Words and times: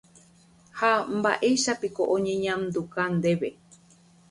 Ha 0.79 0.89
mba'éichapiko 1.17 2.01
oñeñanduka 2.15 3.01
ndéve. 3.17 3.49